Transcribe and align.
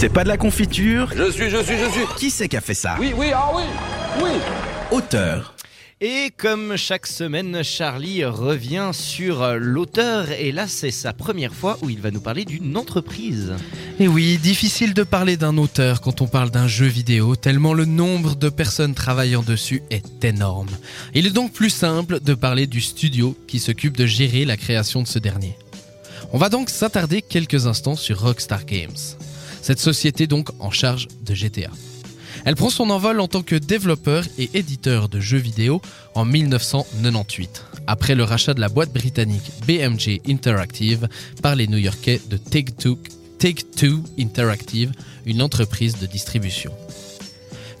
C'est 0.00 0.08
pas 0.08 0.24
de 0.24 0.28
la 0.28 0.38
confiture 0.38 1.12
Je 1.14 1.30
suis, 1.30 1.50
je 1.50 1.62
suis, 1.62 1.76
je 1.76 1.90
suis. 1.90 2.06
Qui 2.16 2.30
c'est 2.30 2.48
qui 2.48 2.56
a 2.56 2.62
fait 2.62 2.72
ça? 2.72 2.96
Oui, 2.98 3.12
oui, 3.14 3.32
ah 3.34 3.50
oui, 3.54 3.64
oui. 4.22 4.30
Auteur. 4.90 5.54
Et 6.00 6.30
comme 6.38 6.78
chaque 6.78 7.06
semaine, 7.06 7.62
Charlie 7.62 8.24
revient 8.24 8.92
sur 8.94 9.58
l'auteur 9.58 10.30
et 10.30 10.52
là 10.52 10.66
c'est 10.68 10.90
sa 10.90 11.12
première 11.12 11.52
fois 11.52 11.76
où 11.82 11.90
il 11.90 12.00
va 12.00 12.10
nous 12.10 12.22
parler 12.22 12.46
d'une 12.46 12.78
entreprise. 12.78 13.52
Et 13.98 14.08
oui, 14.08 14.38
difficile 14.38 14.94
de 14.94 15.02
parler 15.02 15.36
d'un 15.36 15.58
auteur 15.58 16.00
quand 16.00 16.22
on 16.22 16.26
parle 16.26 16.50
d'un 16.50 16.66
jeu 16.66 16.86
vidéo, 16.86 17.36
tellement 17.36 17.74
le 17.74 17.84
nombre 17.84 18.36
de 18.36 18.48
personnes 18.48 18.94
travaillant 18.94 19.42
dessus 19.42 19.82
est 19.90 20.24
énorme. 20.24 20.70
Il 21.12 21.26
est 21.26 21.30
donc 21.30 21.52
plus 21.52 21.68
simple 21.68 22.20
de 22.20 22.32
parler 22.32 22.66
du 22.66 22.80
studio 22.80 23.36
qui 23.46 23.58
s'occupe 23.58 23.98
de 23.98 24.06
gérer 24.06 24.46
la 24.46 24.56
création 24.56 25.02
de 25.02 25.08
ce 25.08 25.18
dernier. 25.18 25.58
On 26.32 26.38
va 26.38 26.48
donc 26.48 26.70
s'attarder 26.70 27.20
quelques 27.20 27.66
instants 27.66 27.96
sur 27.96 28.22
Rockstar 28.22 28.64
Games. 28.64 28.96
Cette 29.62 29.78
société 29.78 30.26
donc 30.26 30.50
en 30.58 30.70
charge 30.70 31.08
de 31.22 31.34
GTA. 31.34 31.70
Elle 32.44 32.56
prend 32.56 32.70
son 32.70 32.90
envol 32.90 33.20
en 33.20 33.28
tant 33.28 33.42
que 33.42 33.56
développeur 33.56 34.24
et 34.38 34.50
éditeur 34.54 35.08
de 35.08 35.20
jeux 35.20 35.38
vidéo 35.38 35.82
en 36.14 36.24
1998, 36.24 37.64
après 37.86 38.14
le 38.14 38.24
rachat 38.24 38.54
de 38.54 38.60
la 38.60 38.68
boîte 38.68 38.92
britannique 38.92 39.50
BMG 39.66 40.20
Interactive 40.26 41.08
par 41.42 41.54
les 41.54 41.66
New-Yorkais 41.66 42.20
de 42.30 42.36
Take-Two 42.36 42.98
Take 43.38 43.64
Interactive, 44.18 44.92
une 45.26 45.42
entreprise 45.42 45.98
de 45.98 46.06
distribution. 46.06 46.72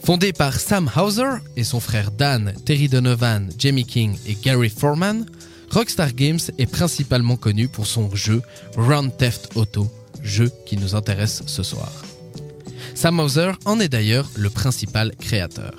Fondée 0.02 0.32
par 0.32 0.58
Sam 0.58 0.90
Hauser 0.96 1.38
et 1.56 1.64
son 1.64 1.80
frère 1.80 2.10
Dan, 2.10 2.54
Terry 2.64 2.88
Donovan, 2.88 3.50
Jamie 3.58 3.84
King 3.84 4.16
et 4.26 4.34
Gary 4.34 4.70
Foreman, 4.70 5.26
Rockstar 5.70 6.14
Games 6.14 6.40
est 6.58 6.66
principalement 6.70 7.36
connu 7.36 7.68
pour 7.68 7.86
son 7.86 8.14
jeu 8.14 8.42
Round 8.76 9.14
Theft 9.16 9.50
Auto, 9.54 9.90
jeu 10.22 10.50
qui 10.66 10.76
nous 10.76 10.94
intéresse 10.94 11.42
ce 11.46 11.62
soir. 11.62 12.04
Sam 12.94 13.20
Hauser 13.20 13.52
en 13.64 13.80
est 13.80 13.88
d'ailleurs 13.88 14.28
le 14.36 14.50
principal 14.50 15.14
créateur. 15.16 15.74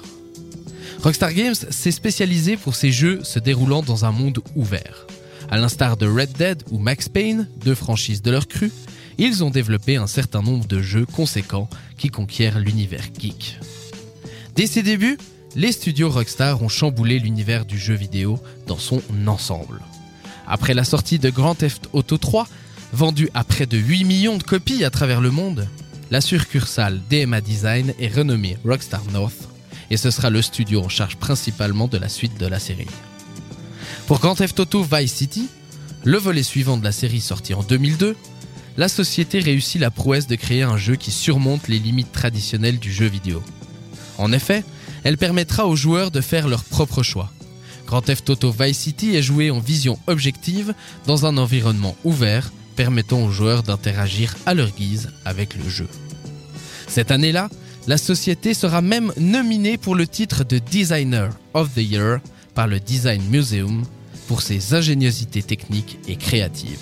Rockstar 1.04 1.34
Games 1.34 1.56
s'est 1.56 1.92
spécialisé 1.92 2.58
pour 2.58 2.76
ses 2.76 2.92
jeux 2.92 3.24
se 3.24 3.40
déroulant 3.40 3.82
dans 3.82 4.06
un 4.06 4.12
monde 4.12 4.40
ouvert. 4.56 5.08
À 5.50 5.58
l'instar 5.58 5.98
de 5.98 6.08
Red 6.08 6.32
Dead 6.34 6.64
ou 6.72 6.78
Max 6.78 7.10
Payne, 7.10 7.48
deux 7.64 7.76
franchises 7.76 8.22
de 8.22 8.32
leur 8.32 8.48
cru, 8.48 8.72
ils 9.18 9.44
ont 9.44 9.50
développé 9.50 9.98
un 9.98 10.08
certain 10.08 10.42
nombre 10.42 10.66
de 10.68 10.82
jeux 10.82 11.06
conséquents 11.06 11.70
qui 11.98 12.10
conquièrent 12.10 12.60
l'univers 12.60 13.04
geek. 13.20 13.60
Dès 14.56 14.68
ses 14.68 14.84
débuts, 14.84 15.18
les 15.56 15.72
studios 15.72 16.10
Rockstar 16.10 16.62
ont 16.64 16.70
chamboulé 16.70 17.20
l'univers 17.20 17.66
du 17.66 17.78
jeu 17.78 17.94
vidéo 17.94 18.40
dans 18.68 18.78
son 18.78 19.02
ensemble. 19.28 19.82
Après 20.48 20.74
la 20.74 20.84
sortie 20.84 21.20
de 21.20 21.30
Grand 21.30 21.56
Theft 21.56 21.90
Auto 21.94 22.18
3, 22.18 22.48
vendu 22.94 23.30
à 23.34 23.44
près 23.44 23.66
de 23.66 23.78
8 23.78 24.04
millions 24.04 24.38
de 24.38 24.44
copies 24.44 24.84
à 24.84 24.90
travers 24.90 25.22
le 25.22 25.32
monde, 25.32 25.68
la 26.10 26.22
succursale 26.22 27.02
DMA 27.10 27.42
Design 27.42 27.94
est 28.00 28.14
renommée 28.14 28.58
Rockstar 28.66 29.04
North 29.14 29.48
et 29.90 29.98
ce 29.98 30.12
sera 30.12 30.30
le 30.30 30.42
studio 30.42 30.82
en 30.82 30.90
charge 30.90 31.18
principalement 31.18 31.88
de 31.88 31.98
la 31.98 32.10
suite 32.10 32.38
de 32.38 32.48
la 32.48 32.60
série. 32.60 32.88
Pour 34.08 34.20
Grand 34.20 34.36
Theft 34.36 34.60
Auto 34.60 34.84
Vice 34.84 35.14
City, 35.14 35.48
le 36.04 36.18
volet 36.18 36.44
suivant 36.44 36.78
de 36.78 36.84
la 36.84 36.92
série 36.92 37.22
sorti 37.22 37.54
en 37.54 37.64
2002, 37.64 38.16
la 38.78 38.88
société 38.88 39.40
réussit 39.40 39.80
la 39.80 39.92
prouesse 39.92 40.28
de 40.28 40.36
créer 40.36 40.64
un 40.64 40.78
jeu 40.78 40.96
qui 40.96 41.12
surmonte 41.12 41.68
les 41.68 41.80
limites 41.80 42.12
traditionnelles 42.12 42.80
du 42.80 42.92
jeu 42.92 43.06
vidéo. 43.06 43.44
En 44.18 44.32
effet, 44.32 44.64
elle 45.04 45.18
permettra 45.18 45.68
aux 45.68 45.76
joueurs 45.76 46.12
de 46.12 46.22
faire 46.22 46.48
leur 46.48 46.64
propre 46.64 47.04
choix. 47.04 47.32
Grand 47.86 48.02
Theft 48.02 48.30
Auto 48.30 48.52
Vice 48.58 48.80
City 48.80 49.16
est 49.16 49.22
joué 49.22 49.52
en 49.52 49.60
vision 49.60 50.00
objective 50.08 50.74
dans 51.06 51.26
un 51.26 51.38
environnement 51.38 51.96
ouvert 52.04 52.52
permettant 52.76 53.24
aux 53.24 53.32
joueurs 53.32 53.64
d'interagir 53.64 54.36
à 54.46 54.54
leur 54.54 54.72
guise 54.72 55.12
avec 55.26 55.56
le 55.56 55.70
jeu. 55.70 55.88
Cette 56.88 57.12
année-là, 57.12 57.50
la 57.88 57.98
société 57.98 58.54
sera 58.54 58.82
même 58.82 59.12
nominée 59.18 59.78
pour 59.78 59.96
le 59.96 60.08
titre 60.08 60.44
de 60.44 60.60
Designer 60.60 61.30
of 61.54 61.74
the 61.74 61.78
Year 61.78 62.20
par 62.54 62.68
le 62.68 62.80
Design 62.80 63.24
Museum 63.30 63.84
pour 64.28 64.42
ses 64.42 64.74
ingéniosités 64.74 65.42
techniques 65.42 65.98
et 66.08 66.16
créatives. 66.16 66.80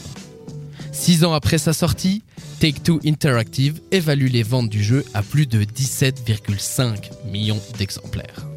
Six 0.92 1.24
ans 1.24 1.34
après 1.34 1.58
sa 1.58 1.74
sortie, 1.74 2.24
Take-Two 2.60 3.00
Interactive 3.06 3.80
évalue 3.92 4.28
les 4.28 4.44
ventes 4.44 4.70
du 4.70 4.84
jeu 4.84 5.06
à 5.14 5.24
plus 5.24 5.46
de 5.46 5.64
17,5 5.64 7.12
millions 7.32 7.62
d'exemplaires. 7.78 8.49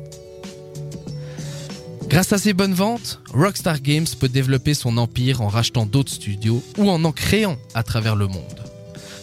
Grâce 2.12 2.34
à 2.34 2.36
ces 2.36 2.52
bonnes 2.52 2.74
ventes, 2.74 3.22
Rockstar 3.32 3.80
Games 3.80 4.06
peut 4.20 4.28
développer 4.28 4.74
son 4.74 4.98
empire 4.98 5.40
en 5.40 5.48
rachetant 5.48 5.86
d'autres 5.86 6.12
studios 6.12 6.62
ou 6.76 6.90
en 6.90 7.02
en 7.04 7.10
créant 7.10 7.56
à 7.72 7.82
travers 7.82 8.16
le 8.16 8.26
monde. 8.26 8.60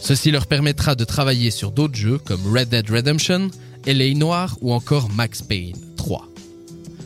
Ceci 0.01 0.31
leur 0.31 0.47
permettra 0.47 0.95
de 0.95 1.03
travailler 1.03 1.51
sur 1.51 1.71
d'autres 1.71 1.93
jeux 1.93 2.17
comme 2.17 2.41
Red 2.51 2.69
Dead 2.69 2.89
Redemption, 2.89 3.51
LA 3.85 4.15
Noir 4.15 4.57
ou 4.61 4.73
encore 4.73 5.07
Max 5.11 5.43
Payne 5.43 5.75
3. 5.97 6.27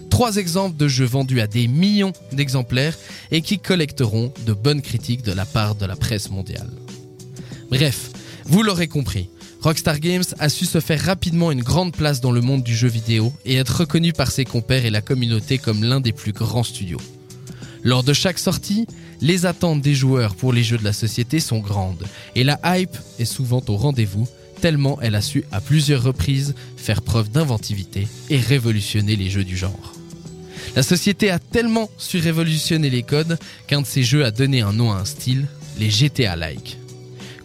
Trois 0.10 0.38
exemples 0.38 0.78
de 0.78 0.88
jeux 0.88 1.04
vendus 1.04 1.42
à 1.42 1.48
des 1.48 1.68
millions 1.68 2.14
d'exemplaires 2.32 2.98
et 3.32 3.42
qui 3.42 3.60
collecteront 3.60 4.32
de 4.46 4.54
bonnes 4.54 4.82
critiques 4.82 5.24
de 5.24 5.34
la 5.34 5.46
part 5.46 5.76
de 5.76 5.86
la 5.86 5.98
presse 5.98 6.30
mondiale. 6.30 6.70
Bref, 7.70 8.12
vous 8.46 8.64
l'aurez 8.64 8.88
compris, 8.88 9.28
Rockstar 9.64 10.02
Games 10.02 10.26
a 10.40 10.50
su 10.50 10.66
se 10.66 10.82
faire 10.82 11.02
rapidement 11.06 11.50
une 11.50 11.64
grande 11.64 11.96
place 11.96 12.20
dans 12.20 12.34
le 12.34 12.42
monde 12.42 12.64
du 12.64 12.76
jeu 12.76 12.90
vidéo 12.90 13.32
et 13.46 13.56
être 13.56 13.80
reconnu 13.80 14.12
par 14.12 14.30
ses 14.30 14.44
compères 14.44 14.86
et 14.86 14.90
la 14.90 15.00
communauté 15.00 15.58
comme 15.58 15.86
l'un 15.86 16.02
des 16.02 16.12
plus 16.12 16.34
grands 16.34 16.64
studios. 16.64 17.00
Lors 17.82 18.04
de 18.04 18.12
chaque 18.12 18.40
sortie, 18.40 18.88
les 19.22 19.46
attentes 19.46 19.82
des 19.82 19.96
joueurs 19.96 20.36
pour 20.36 20.52
les 20.52 20.64
jeux 20.64 20.78
de 20.78 20.84
la 20.84 20.92
société 20.92 21.40
sont 21.40 21.60
grandes 21.60 22.06
et 22.36 22.44
la 22.44 22.60
hype 22.66 22.98
est 23.20 23.26
souvent 23.26 23.62
au 23.70 23.78
rendez-vous 23.78 24.28
tellement 24.60 25.00
elle 25.02 25.16
a 25.16 25.22
su 25.22 25.46
à 25.54 25.62
plusieurs 25.62 26.04
reprises 26.04 26.56
faire 26.76 27.02
preuve 27.02 27.32
d'inventivité 27.32 28.06
et 28.30 28.40
révolutionner 28.40 29.16
les 29.16 29.30
jeux 29.30 29.46
du 29.46 29.56
genre. 29.56 29.94
La 30.76 30.84
société 30.84 31.30
a 31.30 31.40
tellement 31.40 31.90
su 31.98 32.20
révolutionner 32.20 32.90
les 32.90 33.04
codes 33.04 33.40
qu'un 33.68 33.82
de 33.82 33.88
ses 33.88 34.04
jeux 34.04 34.26
a 34.26 34.32
donné 34.32 34.60
un 34.60 34.74
nom 34.74 34.92
à 34.92 34.96
un 34.98 35.06
style, 35.06 35.48
les 35.80 35.90
GTA-like. 35.90 36.83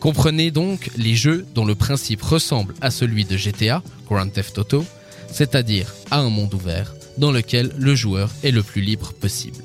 Comprenez 0.00 0.50
donc 0.50 0.90
les 0.96 1.16
jeux 1.16 1.44
dont 1.54 1.64
le 1.64 1.74
principe 1.74 2.22
ressemble 2.22 2.74
à 2.80 2.90
celui 2.90 3.24
de 3.24 3.36
GTA, 3.36 3.82
Grand 4.06 4.28
Theft 4.28 4.58
Auto, 4.58 4.84
c'est-à-dire 5.30 5.92
à 6.10 6.18
un 6.18 6.30
monde 6.30 6.54
ouvert 6.54 6.94
dans 7.18 7.32
lequel 7.32 7.72
le 7.76 7.94
joueur 7.94 8.30
est 8.44 8.52
le 8.52 8.62
plus 8.62 8.80
libre 8.80 9.12
possible. 9.12 9.62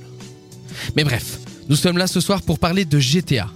Mais 0.95 1.03
bref, 1.03 1.39
nous 1.69 1.75
sommes 1.75 1.97
là 1.97 2.07
ce 2.07 2.19
soir 2.19 2.41
pour 2.41 2.59
parler 2.59 2.83
de 2.85 2.99
GTA. 2.99 3.49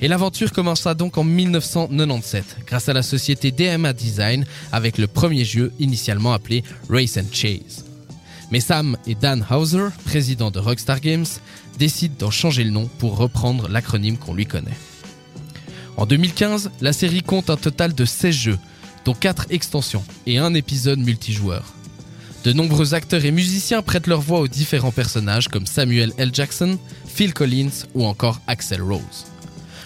Et 0.00 0.08
l'aventure 0.08 0.52
commença 0.52 0.94
donc 0.94 1.18
en 1.18 1.24
1997 1.24 2.58
grâce 2.66 2.88
à 2.88 2.92
la 2.92 3.02
société 3.02 3.50
DMA 3.50 3.92
Design 3.92 4.44
avec 4.72 4.98
le 4.98 5.06
premier 5.06 5.44
jeu 5.44 5.72
initialement 5.78 6.32
appelé 6.32 6.64
Race 6.88 7.16
and 7.16 7.32
Chase. 7.32 7.84
Mais 8.50 8.60
Sam 8.60 8.96
et 9.06 9.14
Dan 9.14 9.46
Hauser, 9.50 9.88
président 10.04 10.50
de 10.50 10.58
Rockstar 10.58 11.00
Games, 11.00 11.26
décident 11.78 12.14
d'en 12.18 12.30
changer 12.30 12.64
le 12.64 12.70
nom 12.70 12.88
pour 12.98 13.16
reprendre 13.16 13.68
l'acronyme 13.68 14.18
qu'on 14.18 14.34
lui 14.34 14.46
connaît. 14.46 14.76
En 15.96 16.06
2015, 16.06 16.70
la 16.80 16.92
série 16.92 17.22
compte 17.22 17.50
un 17.50 17.56
total 17.56 17.94
de 17.94 18.04
16 18.04 18.34
jeux, 18.34 18.58
dont 19.04 19.14
4 19.14 19.46
extensions 19.50 20.04
et 20.26 20.38
un 20.38 20.54
épisode 20.54 20.98
multijoueur. 20.98 21.74
De 22.44 22.52
nombreux 22.52 22.94
acteurs 22.94 23.24
et 23.24 23.30
musiciens 23.30 23.82
prêtent 23.82 24.08
leur 24.08 24.20
voix 24.20 24.40
aux 24.40 24.48
différents 24.48 24.90
personnages 24.90 25.48
comme 25.48 25.66
Samuel 25.66 26.12
L. 26.18 26.30
Jackson, 26.32 26.78
Phil 27.06 27.34
Collins 27.34 27.86
ou 27.94 28.04
encore 28.04 28.40
Axel 28.46 28.82
Rose. 28.82 29.26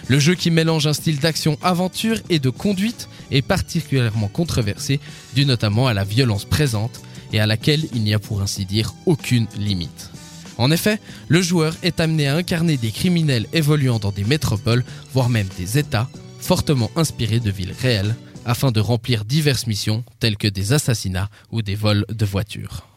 Le 0.07 0.19
jeu 0.19 0.35
qui 0.35 0.49
mélange 0.49 0.87
un 0.87 0.93
style 0.93 1.19
d'action-aventure 1.19 2.17
et 2.29 2.39
de 2.39 2.49
conduite 2.49 3.09
est 3.29 3.41
particulièrement 3.41 4.29
controversé 4.29 4.99
dû 5.35 5.45
notamment 5.45 5.87
à 5.87 5.93
la 5.93 6.05
violence 6.05 6.45
présente 6.45 7.01
et 7.33 7.39
à 7.39 7.45
laquelle 7.45 7.85
il 7.93 8.03
n'y 8.03 8.13
a 8.13 8.19
pour 8.19 8.41
ainsi 8.41 8.65
dire 8.65 8.93
aucune 9.05 9.47
limite. 9.57 10.09
En 10.57 10.71
effet, 10.71 10.99
le 11.27 11.41
joueur 11.41 11.75
est 11.83 11.99
amené 11.99 12.27
à 12.27 12.35
incarner 12.35 12.77
des 12.77 12.91
criminels 12.91 13.47
évoluant 13.53 13.99
dans 13.99 14.11
des 14.11 14.23
métropoles, 14.23 14.83
voire 15.13 15.29
même 15.29 15.47
des 15.57 15.77
États, 15.77 16.09
fortement 16.39 16.91
inspirés 16.95 17.39
de 17.39 17.51
villes 17.51 17.75
réelles, 17.79 18.15
afin 18.45 18.71
de 18.71 18.79
remplir 18.79 19.25
diverses 19.25 19.67
missions 19.67 20.03
telles 20.19 20.37
que 20.37 20.47
des 20.47 20.73
assassinats 20.73 21.29
ou 21.51 21.61
des 21.61 21.75
vols 21.75 22.05
de 22.09 22.25
voitures. 22.25 22.87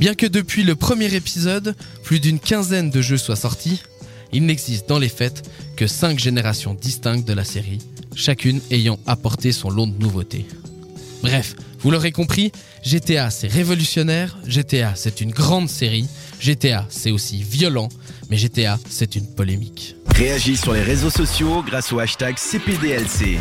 Bien 0.00 0.14
que 0.14 0.26
depuis 0.26 0.64
le 0.64 0.74
premier 0.74 1.14
épisode, 1.14 1.76
plus 2.02 2.18
d'une 2.18 2.40
quinzaine 2.40 2.90
de 2.90 3.00
jeux 3.00 3.16
soient 3.16 3.36
sortis, 3.36 3.80
il 4.32 4.44
n'existe 4.44 4.88
dans 4.88 4.98
les 4.98 5.08
faits 5.08 5.48
que 5.76 5.86
5 5.86 6.18
générations 6.18 6.74
distinctes 6.74 7.26
de 7.26 7.32
la 7.32 7.44
série, 7.44 7.78
chacune 8.16 8.60
ayant 8.72 8.98
apporté 9.06 9.52
son 9.52 9.70
lot 9.70 9.86
de 9.86 9.96
nouveautés. 9.98 10.46
Bref, 11.24 11.54
vous 11.78 11.90
l'aurez 11.90 12.12
compris, 12.12 12.52
GTA 12.82 13.30
c'est 13.30 13.48
révolutionnaire, 13.48 14.36
GTA 14.46 14.92
c'est 14.94 15.22
une 15.22 15.30
grande 15.30 15.70
série, 15.70 16.06
GTA 16.38 16.84
c'est 16.90 17.10
aussi 17.10 17.42
violent, 17.42 17.88
mais 18.28 18.36
GTA 18.36 18.78
c'est 18.90 19.16
une 19.16 19.26
polémique. 19.34 19.96
Réagis 20.14 20.58
sur 20.58 20.74
les 20.74 20.82
réseaux 20.82 21.08
sociaux 21.08 21.64
grâce 21.66 21.94
au 21.94 21.98
hashtag 21.98 22.36
CPDLC. 22.36 23.38